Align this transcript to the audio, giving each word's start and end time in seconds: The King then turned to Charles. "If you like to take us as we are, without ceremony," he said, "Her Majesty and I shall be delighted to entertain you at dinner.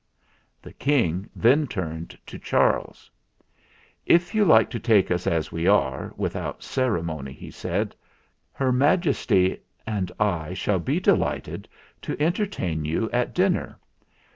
The 0.63 0.73
King 0.73 1.29
then 1.35 1.67
turned 1.67 2.17
to 2.25 2.39
Charles. 2.39 3.11
"If 4.07 4.33
you 4.33 4.43
like 4.45 4.71
to 4.71 4.79
take 4.79 5.11
us 5.11 5.27
as 5.27 5.51
we 5.51 5.67
are, 5.67 6.11
without 6.17 6.63
ceremony," 6.63 7.33
he 7.33 7.51
said, 7.51 7.95
"Her 8.51 8.71
Majesty 8.71 9.61
and 9.85 10.11
I 10.19 10.55
shall 10.55 10.79
be 10.79 10.99
delighted 10.99 11.67
to 12.01 12.19
entertain 12.19 12.83
you 12.83 13.11
at 13.11 13.35
dinner. 13.35 13.77